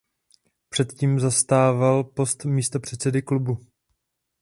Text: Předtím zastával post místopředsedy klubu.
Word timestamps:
Předtím 0.69 1.19
zastával 1.19 2.03
post 2.03 2.45
místopředsedy 2.45 3.21
klubu. 3.21 3.57